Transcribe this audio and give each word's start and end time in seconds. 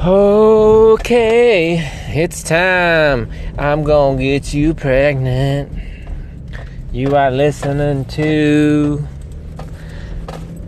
Okay, 0.00 1.78
it's 2.06 2.44
time. 2.44 3.28
I'm 3.58 3.82
gonna 3.82 4.16
get 4.16 4.54
you 4.54 4.72
pregnant. 4.72 5.72
You 6.92 7.16
are 7.16 7.32
listening 7.32 8.04
to 8.04 9.04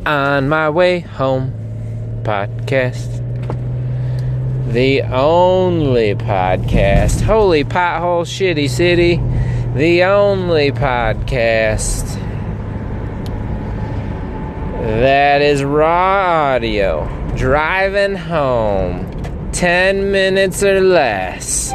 On 0.04 0.48
My 0.48 0.68
Way 0.68 0.98
Home 0.98 1.52
podcast. 2.24 3.22
The 4.72 5.02
only 5.02 6.16
podcast. 6.16 7.20
Holy 7.20 7.62
pothole 7.62 8.26
shitty 8.26 8.68
city. 8.68 9.20
The 9.76 10.02
only 10.02 10.72
podcast 10.72 12.16
that 14.82 15.40
is 15.40 15.62
raw 15.62 16.54
audio. 16.56 17.06
Driving 17.36 18.16
home. 18.16 19.09
10 19.60 20.10
minutes 20.10 20.62
or 20.62 20.80
less. 20.80 21.70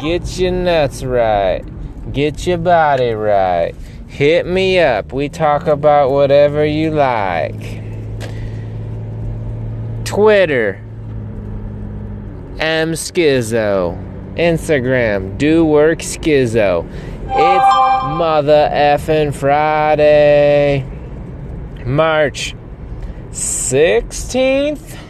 Get 0.00 0.38
your 0.38 0.52
nuts 0.52 1.02
right. 1.02 1.64
Get 2.12 2.46
your 2.46 2.58
body 2.58 3.10
right. 3.10 3.74
Hit 4.06 4.46
me 4.46 4.78
up. 4.78 5.12
We 5.12 5.28
talk 5.28 5.66
about 5.66 6.12
whatever 6.12 6.64
you 6.64 6.92
like. 6.92 7.82
Twitter. 10.04 10.76
M 12.60 12.92
Skizzo. 12.92 13.98
Instagram. 14.36 15.36
Do 15.36 15.64
work 15.64 15.98
Skizzo. 15.98 16.88
It's 17.24 18.16
mother 18.16 18.70
effing 18.72 19.34
Friday. 19.34 20.88
March 21.84 22.54
16th? 23.30 25.03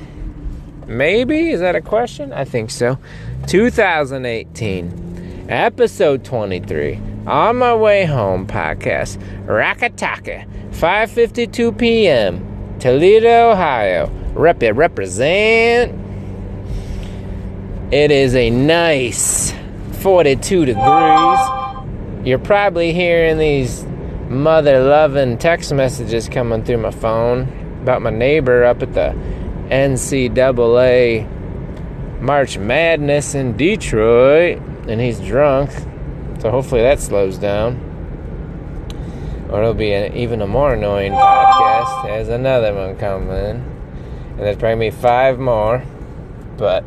Maybe? 0.86 1.50
Is 1.50 1.60
that 1.60 1.76
a 1.76 1.80
question? 1.80 2.32
I 2.32 2.44
think 2.44 2.70
so. 2.70 2.98
2018, 3.46 5.46
episode 5.48 6.24
23. 6.24 7.00
On 7.26 7.56
my 7.56 7.74
way 7.74 8.04
home 8.04 8.46
podcast. 8.46 9.16
Rakataka, 9.46 10.46
5:52 10.70 11.78
p.m. 11.78 12.76
Toledo, 12.78 13.52
Ohio. 13.52 14.10
Rep 14.34 14.62
it, 14.62 14.72
represent. 14.72 15.92
It 17.92 18.10
is 18.10 18.34
a 18.34 18.50
nice 18.50 19.52
42 20.00 20.66
degrees. 20.66 21.38
You're 22.24 22.38
probably 22.38 22.92
hearing 22.92 23.38
these 23.38 23.84
mother 24.28 24.82
loving 24.82 25.38
text 25.38 25.72
messages 25.72 26.28
coming 26.28 26.64
through 26.64 26.78
my 26.78 26.90
phone 26.90 27.42
about 27.82 28.02
my 28.02 28.10
neighbor 28.10 28.64
up 28.64 28.82
at 28.82 28.94
the 28.94 29.14
NCAA 29.74 31.28
March 32.20 32.56
Madness 32.56 33.34
in 33.34 33.56
Detroit, 33.56 34.62
and 34.86 35.00
he's 35.00 35.18
drunk. 35.18 35.70
So 36.38 36.50
hopefully 36.50 36.82
that 36.82 37.00
slows 37.00 37.38
down. 37.38 37.80
Or 39.50 39.62
it'll 39.62 39.74
be 39.74 39.92
an, 39.92 40.16
even 40.16 40.42
a 40.42 40.46
more 40.46 40.74
annoying 40.74 41.12
podcast. 41.12 42.04
There's 42.04 42.28
another 42.28 42.72
one 42.72 42.96
coming. 42.96 43.30
And 43.32 44.38
there's 44.38 44.56
probably 44.56 44.92
five 44.92 45.40
more. 45.40 45.82
But, 46.56 46.84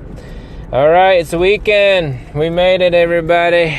alright, 0.72 1.20
it's 1.20 1.34
a 1.34 1.38
weekend. 1.38 2.34
We 2.34 2.50
made 2.50 2.82
it, 2.82 2.94
everybody. 2.94 3.66
Is 3.66 3.74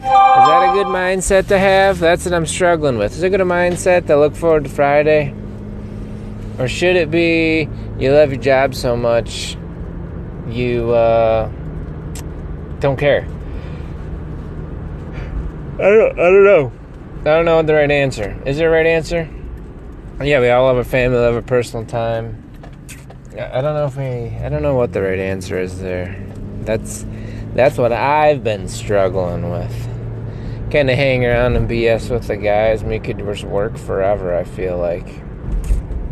that 0.00 0.70
a 0.70 0.72
good 0.74 0.86
mindset 0.86 1.48
to 1.48 1.58
have? 1.58 1.98
That's 1.98 2.24
what 2.24 2.34
I'm 2.34 2.46
struggling 2.46 2.98
with. 2.98 3.12
Is 3.14 3.22
it 3.24 3.26
a 3.26 3.30
good 3.30 3.40
mindset 3.40 4.06
to 4.06 4.16
look 4.16 4.36
forward 4.36 4.64
to 4.64 4.70
Friday? 4.70 5.34
Or 6.58 6.68
should 6.68 6.96
it 6.96 7.10
be 7.10 7.68
you 7.98 8.12
love 8.12 8.30
your 8.30 8.40
job 8.40 8.74
so 8.74 8.96
much 8.96 9.56
you 10.48 10.92
uh, 10.92 11.50
don't 12.80 12.96
care? 12.96 13.26
I 15.74 15.88
don't, 15.88 16.12
I 16.12 16.30
don't 16.30 16.44
know. 16.44 16.72
I 17.20 17.24
don't 17.24 17.44
know 17.44 17.56
what 17.56 17.66
the 17.66 17.74
right 17.74 17.90
answer. 17.90 18.40
Is 18.46 18.58
there 18.58 18.68
a 18.68 18.72
right 18.72 18.86
answer? 18.86 19.28
Yeah, 20.22 20.40
we 20.40 20.48
all 20.48 20.68
have 20.68 20.76
a 20.76 20.88
family, 20.88 21.18
love 21.18 21.34
a 21.34 21.42
personal 21.42 21.84
time. 21.84 22.40
I 23.32 23.60
don't 23.60 23.74
know 23.74 23.86
if 23.86 23.96
we. 23.96 24.36
I 24.36 24.48
don't 24.48 24.62
know 24.62 24.76
what 24.76 24.92
the 24.92 25.02
right 25.02 25.18
answer 25.18 25.58
is 25.58 25.80
there. 25.80 26.24
That's 26.60 27.04
that's 27.54 27.76
what 27.76 27.92
I've 27.92 28.44
been 28.44 28.68
struggling 28.68 29.50
with. 29.50 29.74
Kind 30.70 30.88
of 30.88 30.96
hang 30.96 31.24
around 31.24 31.56
and 31.56 31.68
BS 31.68 32.10
with 32.10 32.28
the 32.28 32.36
guys. 32.36 32.84
We 32.84 33.00
could 33.00 33.18
just 33.18 33.42
work 33.42 33.76
forever. 33.76 34.36
I 34.36 34.44
feel 34.44 34.78
like 34.78 35.08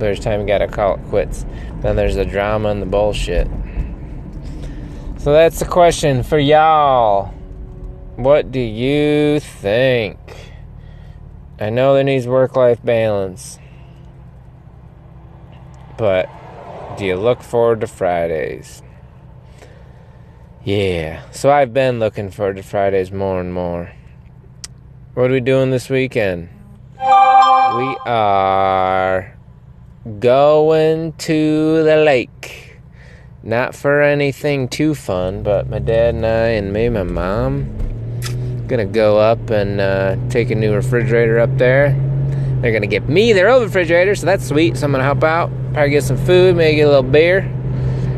there's 0.03 0.21
time 0.21 0.41
you 0.41 0.47
gotta 0.47 0.69
call 0.69 0.97
it 0.97 1.01
quits. 1.09 1.47
Then 1.81 1.97
there's 1.97 2.17
the 2.17 2.25
drama 2.25 2.69
and 2.69 2.83
the 2.83 2.87
bullshit. 2.87 3.49
So 5.19 5.33
that's 5.33 5.61
the 5.61 5.65
question 5.65 6.23
for 6.23 6.39
y'all. 6.39 7.33
What 8.17 8.51
do 8.51 8.61
you 8.61 9.41
think? 9.41 10.19
I 11.61 11.71
know 11.71 11.95
there 11.95 12.05
needs 12.05 12.27
work 12.27 12.57
life 12.57 12.83
balance. 12.85 13.59
But 15.97 16.29
do 16.97 17.07
you 17.07 17.17
look 17.17 17.43
forward 17.43 17.81
to 17.83 17.87
Fridays? 17.87 18.83
Yeah. 20.65 21.23
So 21.31 21.51
I've 21.51 21.73
been 21.73 21.99
looking 21.99 22.31
forward 22.31 22.57
to 22.57 22.63
Fridays 22.63 23.13
more 23.13 23.41
and 23.41 23.55
more. 23.55 23.93
What 25.15 25.31
are 25.31 25.34
we 25.34 25.41
doing 25.41 25.71
this 25.71 25.89
weekend? 25.89 26.49
We 26.99 27.97
are 28.07 29.37
going 30.19 31.13
to 31.13 31.83
the 31.85 31.97
lake. 31.97 32.79
Not 33.45 33.75
for 33.75 34.03
anything 34.03 34.69
too 34.69 34.95
fun, 34.95 35.43
but 35.43 35.69
my 35.69 35.79
dad 35.79 36.15
and 36.15 36.27
I 36.27 36.49
and 36.49 36.73
maybe 36.73 36.95
my 36.95 37.03
mom 37.03 37.79
gonna 38.67 38.85
go 38.85 39.19
up 39.19 39.51
and 39.51 39.81
uh, 39.81 40.17
take 40.29 40.51
a 40.51 40.55
new 40.55 40.75
refrigerator 40.75 41.39
up 41.39 41.57
there. 41.59 41.91
They're 42.61 42.73
gonna 42.73 42.87
get 42.87 43.09
me 43.09 43.33
their 43.33 43.49
old 43.49 43.63
refrigerator, 43.63 44.15
so 44.15 44.27
that's 44.27 44.47
sweet. 44.47 44.77
So 44.77 44.87
I'm 44.87 44.93
gonna 44.93 45.05
help 45.05 45.23
out, 45.23 45.51
probably 45.73 45.91
get 45.91 46.05
some 46.05 46.17
food, 46.17 46.57
maybe 46.57 46.77
get 46.77 46.87
a 46.87 46.89
little 46.89 47.03
beer. 47.03 47.43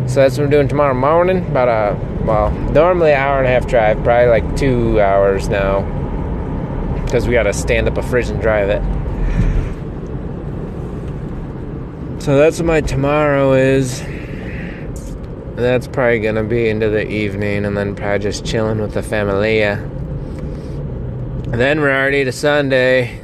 So 0.07 0.21
that's 0.21 0.37
what 0.39 0.45
we're 0.45 0.51
doing 0.51 0.69
tomorrow 0.69 0.95
morning. 0.95 1.47
About 1.47 1.69
a 1.69 2.25
well, 2.25 2.51
normally 2.71 3.13
an 3.13 3.19
hour 3.19 3.39
and 3.39 3.47
a 3.47 3.51
half 3.51 3.67
drive, 3.67 4.03
probably 4.05 4.29
like 4.29 4.57
two 4.57 5.01
hours 5.01 5.49
now, 5.49 5.83
because 7.05 7.27
we 7.27 7.35
gotta 7.35 7.53
stand 7.53 7.89
up 7.89 7.99
a 7.99 8.03
fridge 8.03 8.29
and 8.29 8.41
drive 8.41 8.69
it. 8.69 8.83
So 12.25 12.39
that's 12.39 12.59
what 12.59 12.65
my 12.65 12.81
tomorrow 12.81 13.53
is. 13.53 14.01
That's 15.57 15.87
probably 15.87 16.21
gonna 16.21 16.43
be 16.43 16.71
into 16.71 16.89
the 16.89 17.07
evening, 17.07 17.67
and 17.67 17.77
then 17.77 17.95
probably 17.95 18.21
just 18.21 18.47
chilling 18.47 18.81
with 18.81 18.95
the 18.95 19.03
familia. 19.03 19.73
And 21.53 21.61
then 21.61 21.83
we're 21.83 21.95
already 21.95 22.25
to 22.25 22.33
Sunday. 22.33 23.21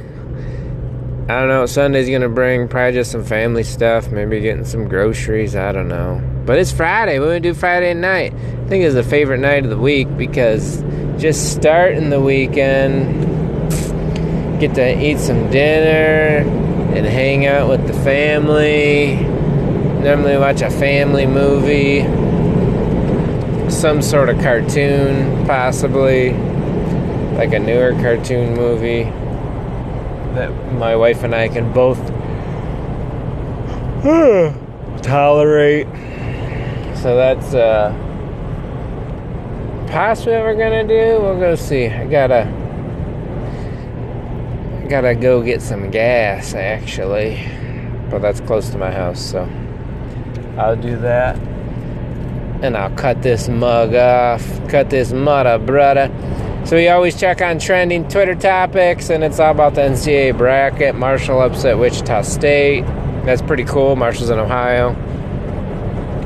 I 1.27 1.39
don't 1.39 1.47
know 1.47 1.65
Sunday's 1.65 2.11
gonna 2.11 2.29
bring. 2.29 2.67
Probably 2.67 2.91
just 2.93 3.11
some 3.11 3.23
family 3.23 3.63
stuff. 3.63 4.11
Maybe 4.11 4.39
getting 4.39 4.65
some 4.65 4.87
groceries. 4.87 5.55
I 5.55 5.71
don't 5.71 5.87
know. 5.87 6.21
But 6.45 6.59
it's 6.59 6.71
Friday. 6.71 7.17
What 7.17 7.25
do 7.25 7.31
we 7.31 7.39
do 7.39 7.55
Friday 7.55 7.95
night? 7.95 8.35
I 8.35 8.69
think 8.69 8.83
it's 8.83 8.93
the 8.93 9.01
favorite 9.01 9.39
night 9.39 9.63
of 9.63 9.71
the 9.71 9.79
week 9.79 10.15
because 10.15 10.83
just 11.17 11.53
starting 11.53 12.11
the 12.11 12.21
weekend, 12.21 13.71
get 14.59 14.75
to 14.75 15.03
eat 15.03 15.17
some 15.17 15.49
dinner 15.49 16.70
and 16.95 17.05
hang 17.05 17.45
out 17.45 17.69
with 17.69 17.87
the 17.87 17.93
family. 17.93 19.15
Normally 20.03 20.37
watch 20.37 20.61
a 20.61 20.69
family 20.69 21.25
movie, 21.25 22.01
some 23.69 24.01
sort 24.01 24.29
of 24.29 24.39
cartoon, 24.39 25.45
possibly 25.45 26.33
like 27.37 27.53
a 27.53 27.59
newer 27.59 27.93
cartoon 27.93 28.55
movie 28.55 29.03
that 30.33 30.51
my 30.73 30.95
wife 30.95 31.23
and 31.23 31.33
I 31.33 31.47
can 31.47 31.71
both 31.71 31.99
tolerate. 35.01 35.87
So 36.97 37.15
that's 37.15 37.53
uh 37.53 37.95
possibly 39.89 40.33
what 40.33 40.43
we're 40.43 40.55
gonna 40.55 40.87
do. 40.87 41.21
We'll 41.21 41.39
go 41.39 41.55
see. 41.55 41.87
I 41.87 42.05
gotta 42.05 42.60
gotta 44.91 45.15
go 45.15 45.41
get 45.41 45.61
some 45.61 45.89
gas 45.89 46.53
actually. 46.53 47.41
But 48.09 48.21
that's 48.21 48.41
close 48.41 48.69
to 48.71 48.77
my 48.77 48.91
house, 48.91 49.21
so 49.21 49.49
I'll 50.57 50.75
do 50.75 50.97
that. 50.97 51.37
And 52.61 52.75
I'll 52.75 52.93
cut 52.95 53.21
this 53.23 53.47
mug 53.47 53.95
off. 53.95 54.43
Cut 54.67 54.89
this 54.89 55.13
mudda 55.13 55.65
brudda. 55.65 56.67
So 56.67 56.75
we 56.75 56.89
always 56.89 57.17
check 57.17 57.41
on 57.41 57.57
trending 57.57 58.07
Twitter 58.09 58.35
topics, 58.35 59.09
and 59.09 59.23
it's 59.23 59.39
all 59.39 59.51
about 59.51 59.75
the 59.75 59.81
NCAA 59.81 60.37
bracket. 60.37 60.93
Marshall 60.93 61.41
upset 61.41 61.79
Wichita 61.79 62.23
State. 62.23 62.83
That's 63.23 63.41
pretty 63.41 63.63
cool. 63.63 63.95
Marshall's 63.95 64.29
in 64.29 64.39
Ohio, 64.39 64.91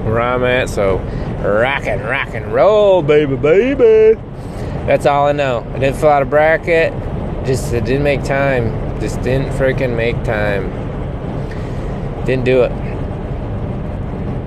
where 0.05 0.19
I'm 0.19 0.43
at. 0.43 0.69
So 0.69 0.97
rock 1.45 1.85
and 1.85 2.01
rock 2.01 2.33
and 2.33 2.51
roll, 2.51 3.03
baby, 3.03 3.35
baby. 3.35 4.19
That's 4.87 5.05
all 5.05 5.27
I 5.27 5.33
know. 5.33 5.65
I 5.75 5.77
didn't 5.77 5.97
fill 5.97 6.09
out 6.09 6.23
a 6.23 6.25
bracket. 6.25 6.91
Just 7.45 7.73
it 7.73 7.85
didn't 7.85 8.03
make 8.03 8.23
time. 8.23 8.99
Just 8.99 9.21
didn't 9.21 9.49
freaking 9.51 9.95
make 9.95 10.21
time. 10.23 10.71
Didn't 12.25 12.45
do 12.45 12.63
it. 12.63 12.71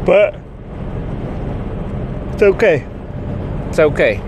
But 0.04 0.34
It's 2.32 2.42
okay. 2.42 2.86
It's 3.68 3.78
okay. 3.78 4.20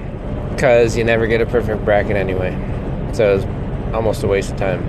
Because 0.50 0.96
you 0.96 1.04
never 1.04 1.26
get 1.26 1.40
a 1.40 1.46
perfect 1.46 1.84
bracket 1.84 2.16
anyway. 2.16 2.52
So 3.12 3.36
it's 3.36 3.94
almost 3.94 4.22
a 4.22 4.28
waste 4.28 4.52
of 4.52 4.58
time. 4.58 4.82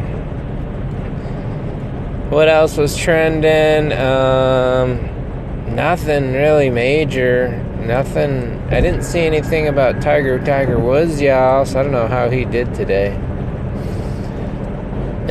What 2.30 2.50
else 2.50 2.78
was 2.78 2.96
trending? 2.96 3.92
Um, 3.94 5.76
nothing 5.76 6.34
really 6.34 6.70
major. 6.70 7.50
Nothing. 7.80 8.60
I 8.70 8.80
didn't 8.82 9.04
see 9.04 9.22
anything 9.22 9.68
about 9.68 10.02
Tiger 10.02 10.38
Tiger 10.40 10.80
Woods, 10.80 11.20
y'all. 11.22 11.66
So 11.66 11.80
I 11.80 11.84
don't 11.84 11.92
know 11.92 12.08
how 12.08 12.30
he 12.30 12.46
did 12.46 12.74
today. 12.74 13.18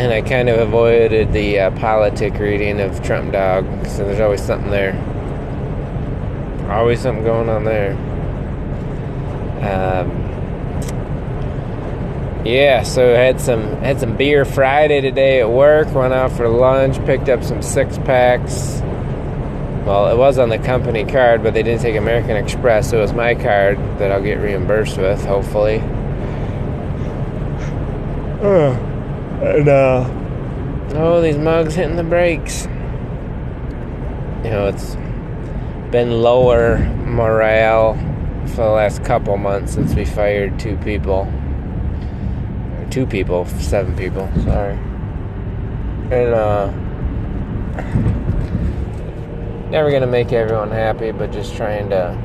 And 0.00 0.14
I 0.14 0.23
kind 0.23 0.49
of 0.49 0.58
avoided 0.58 1.35
the 1.35 1.61
uh, 1.61 1.70
politic 1.73 2.32
reading 2.38 2.81
of 2.81 3.02
Trump 3.02 3.32
Dog. 3.32 3.67
So 3.87 4.06
there's 4.06 4.19
always 4.19 4.41
something 4.41 4.70
there. 4.70 4.94
Always 6.70 7.00
something 7.02 7.23
going 7.23 7.50
on 7.50 7.64
there. 7.64 7.93
Um, 9.61 10.11
yeah, 12.47 12.82
so 12.82 13.14
I 13.14 13.19
had 13.19 13.43
some 13.43 13.62
had 13.82 14.00
some 14.00 14.17
beer 14.17 14.47
Friday 14.47 15.02
today 15.02 15.43
at 15.43 15.50
work. 15.50 15.93
Went 15.93 16.14
out 16.14 16.32
for 16.32 16.49
lunch, 16.49 16.97
picked 17.05 17.29
up 17.29 17.44
some 17.44 17.61
six 17.61 17.99
packs. 17.99 18.81
Well, 19.85 20.08
it 20.08 20.17
was 20.17 20.38
on 20.38 20.49
the 20.49 20.58
company 20.58 21.05
card, 21.05 21.43
but 21.43 21.52
they 21.52 21.62
didn't 21.62 21.82
take 21.82 21.97
American 21.97 22.38
Express, 22.38 22.88
so 22.88 22.97
it 22.97 23.02
was 23.02 23.12
my 23.12 23.35
card 23.35 23.76
that 23.99 24.11
I'll 24.11 24.23
get 24.23 24.37
reimbursed 24.37 24.97
with, 24.97 25.23
hopefully. 25.26 25.81
Uh, 28.41 28.90
and 29.41 29.69
uh, 29.69 30.05
oh, 30.95 31.21
these 31.21 31.39
mugs 31.39 31.75
hitting 31.75 31.97
the 31.97 32.05
brakes. 32.05 32.65
You 34.45 34.51
know, 34.51 34.69
it's 34.69 34.97
been 35.91 36.23
lower 36.23 36.79
morale 37.05 37.95
for 38.47 38.65
the 38.65 38.71
last 38.71 39.05
couple 39.05 39.37
months 39.37 39.75
since 39.75 39.95
we 39.95 40.05
fired 40.05 40.59
two 40.59 40.77
people 40.79 41.31
two 42.91 43.07
people, 43.07 43.47
seven 43.47 43.97
people, 43.97 44.29
sorry. 44.43 44.75
And, 46.11 46.35
uh, 46.35 46.67
never 49.71 49.91
gonna 49.91 50.07
make 50.07 50.33
everyone 50.33 50.71
happy, 50.71 51.13
but 51.13 51.31
just 51.31 51.55
trying 51.55 51.89
to, 51.91 52.17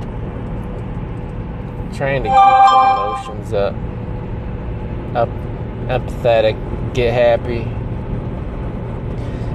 trying 1.96 2.24
to 2.24 2.30
keep 2.30 2.70
some 2.70 2.98
emotions 2.98 3.54
up, 3.54 3.76
up, 5.16 5.30
empathetic, 5.88 6.58
get 6.96 7.14
happy. 7.14 7.64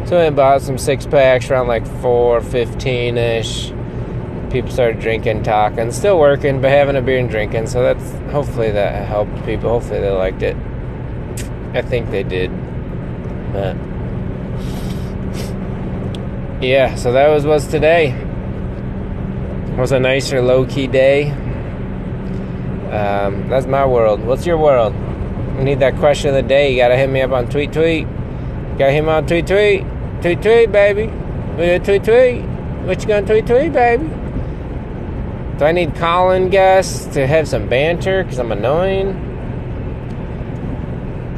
So 0.07 0.19
I 0.19 0.31
bought 0.31 0.63
some 0.63 0.79
six 0.79 1.07
packs 1.07 1.51
around 1.51 1.69
like 1.69 1.87
four 2.01 2.41
fifteen 2.41 3.17
ish. 3.19 3.73
People 4.51 4.71
started 4.71 5.01
drinking, 5.01 5.45
talking, 5.45 5.93
still 5.93 6.19
working, 6.19 6.61
but 6.61 6.71
having 6.71 6.97
a 6.97 7.01
beer 7.03 7.19
and 7.19 7.31
drinking. 7.31 7.69
So 7.69 7.83
that's 7.83 8.33
hopefully 8.33 8.73
that 8.73 9.07
helped 9.07 9.45
people. 9.45 9.71
Hopefully 9.71 10.01
they 10.01 10.11
liked 10.11 10.43
it. 10.43 10.57
I 11.73 11.83
think 11.83 12.11
they 12.11 12.25
did. 12.25 12.51
But 13.53 13.77
yeah, 16.61 16.97
so 16.97 17.13
that 17.13 17.29
was 17.29 17.47
was 17.47 17.69
today. 17.69 18.11
It 18.11 19.79
was 19.79 19.93
a 19.93 20.01
nicer 20.01 20.43
low 20.43 20.67
key 20.67 20.89
day. 20.89 21.31
Um, 22.91 23.49
that's 23.49 23.67
my 23.67 23.87
world. 23.87 24.21
What's 24.25 24.45
your 24.45 24.59
world? 24.59 24.93
I 25.61 25.62
need 25.62 25.81
that 25.81 25.97
question 25.97 26.31
of 26.31 26.37
the 26.37 26.43
day. 26.43 26.71
You 26.71 26.79
gotta 26.79 26.97
hit 26.97 27.11
me 27.11 27.21
up 27.21 27.33
on 27.33 27.47
tweet 27.47 27.71
tweet. 27.71 28.09
You 28.09 28.79
gotta 28.79 28.93
hit 28.93 29.05
me 29.05 29.11
on 29.11 29.27
tweet 29.27 29.47
tweet. 29.47 29.85
Tweet 30.23 30.41
tweet, 30.41 30.73
baby. 30.73 31.09
We 31.59 31.79
tweet 31.81 32.03
tweet. 32.03 32.47
What 32.87 33.03
you 33.03 33.07
gonna 33.07 33.27
tweet 33.27 33.47
tweet, 33.47 33.71
baby? 33.71 34.09
Do 35.59 35.67
I 35.67 35.73
need 35.73 35.95
calling 35.97 36.49
guests 36.49 37.05
to 37.12 37.27
have 37.27 37.47
some 37.47 37.69
banter 37.69 38.25
because 38.25 38.39
I'm 38.39 38.53
annoying? 38.53 39.12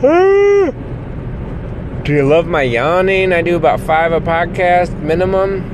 do 2.05 2.13
you 2.13 2.23
love 2.23 2.47
my 2.47 2.63
yawning? 2.63 3.33
I 3.33 3.43
do 3.43 3.57
about 3.57 3.81
five 3.81 4.13
a 4.13 4.21
podcast 4.21 4.97
minimum. 5.01 5.69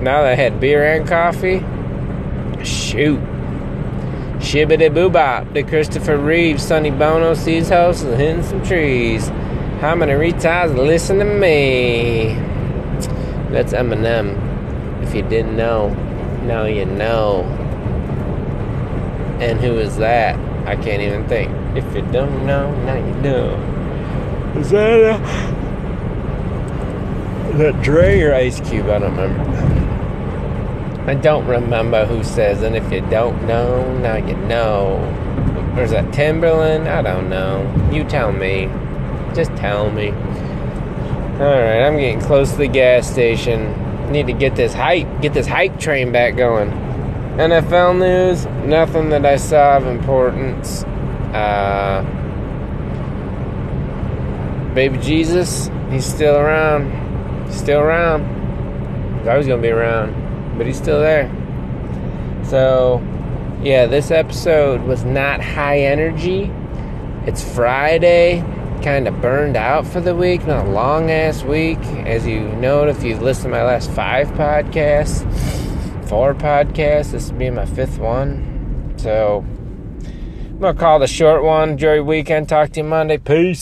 Now 0.00 0.22
that 0.22 0.30
I 0.30 0.34
had 0.36 0.60
beer 0.60 0.84
and 0.84 1.08
coffee. 1.08 1.58
Shoot. 2.64 3.18
Shibbity 4.46 4.88
boobop. 4.94 5.52
The 5.54 5.64
Christopher 5.64 6.16
Reeves, 6.16 6.62
Sonny 6.62 6.92
Bono 6.92 7.34
sees 7.34 7.68
house 7.68 8.02
and 8.02 8.14
hitting 8.14 8.44
some 8.44 8.62
trees. 8.62 9.26
How 9.80 9.96
many 9.96 10.12
retards 10.12 10.76
listen 10.76 11.18
to 11.18 11.24
me? 11.24 12.34
That's 13.50 13.72
Eminem. 13.72 14.38
If 15.02 15.16
you 15.16 15.22
didn't 15.22 15.56
know, 15.56 15.88
now 16.44 16.64
you 16.64 16.84
know. 16.84 17.42
And 19.40 19.58
who 19.58 19.78
is 19.78 19.96
that? 19.96 20.36
I 20.64 20.76
can't 20.76 21.02
even 21.02 21.26
think. 21.26 21.50
If 21.76 21.84
you 21.96 22.02
don't 22.12 22.46
know, 22.46 22.72
now 22.84 22.94
you 22.94 23.14
know. 23.22 23.50
Is 24.60 24.70
that 24.70 25.00
a, 25.00 25.16
is 27.50 27.58
that 27.58 27.82
Dre 27.82 28.20
or 28.20 28.32
Ice 28.32 28.60
Cube? 28.60 28.88
I 28.90 29.00
don't 29.00 29.16
remember. 29.16 29.75
I 31.06 31.14
don't 31.14 31.46
remember 31.46 32.04
who 32.04 32.24
says, 32.24 32.62
and 32.62 32.74
if 32.74 32.92
you 32.92 33.00
don't 33.00 33.46
know, 33.46 33.96
now 33.98 34.16
you 34.16 34.34
know. 34.34 34.96
Or 35.76 35.82
is 35.82 35.92
that 35.92 36.06
Timbaland? 36.06 36.88
I 36.88 37.00
don't 37.00 37.28
know. 37.28 37.90
You 37.92 38.02
tell 38.02 38.32
me. 38.32 38.68
Just 39.32 39.54
tell 39.56 39.90
me. 39.90 40.08
Alright, 41.38 41.82
I'm 41.82 41.96
getting 41.98 42.20
close 42.20 42.52
to 42.52 42.56
the 42.56 42.66
gas 42.66 43.08
station. 43.08 44.10
Need 44.10 44.26
to 44.26 44.32
get 44.32 44.56
this 44.56 44.72
hype, 44.72 45.20
get 45.20 45.34
this 45.34 45.46
hype 45.46 45.78
train 45.78 46.10
back 46.10 46.34
going. 46.34 46.70
NFL 47.36 47.98
news, 47.98 48.46
nothing 48.66 49.10
that 49.10 49.26
I 49.26 49.36
saw 49.36 49.76
of 49.76 49.86
importance. 49.86 50.82
Uh, 51.34 52.02
baby 54.74 54.96
Jesus, 54.96 55.70
he's 55.90 56.06
still 56.06 56.36
around. 56.36 56.90
Still 57.52 57.80
around. 57.80 59.18
He's 59.18 59.28
always 59.28 59.46
gonna 59.46 59.60
be 59.60 59.68
around, 59.68 60.14
but 60.56 60.66
he's 60.66 60.76
still 60.76 61.00
there. 61.00 61.30
So, 62.44 63.02
yeah, 63.62 63.86
this 63.86 64.10
episode 64.10 64.82
was 64.82 65.04
not 65.04 65.40
high 65.40 65.80
energy. 65.80 66.50
It's 67.26 67.42
Friday, 67.42 68.40
kind 68.82 69.08
of 69.08 69.20
burned 69.20 69.56
out 69.56 69.86
for 69.86 70.00
the 70.00 70.14
week, 70.14 70.46
not 70.46 70.66
a 70.66 70.70
long 70.70 71.10
ass 71.10 71.42
week. 71.42 71.78
As 72.06 72.26
you 72.26 72.40
know, 72.40 72.86
if 72.86 73.02
you've 73.02 73.22
listened 73.22 73.46
to 73.46 73.50
my 73.50 73.64
last 73.64 73.90
five 73.90 74.28
podcasts, 74.28 75.24
four 76.08 76.34
podcasts. 76.34 77.10
This 77.12 77.30
will 77.30 77.38
be 77.38 77.50
my 77.50 77.66
fifth 77.66 77.98
one. 77.98 78.94
So 78.96 79.44
I'm 80.04 80.58
gonna 80.60 80.78
call 80.78 80.98
the 80.98 81.06
short 81.06 81.42
one. 81.42 81.70
Enjoy 81.70 82.02
weekend. 82.02 82.48
Talk 82.48 82.70
to 82.72 82.80
you 82.80 82.84
Monday. 82.84 83.18
Peace. 83.18 83.54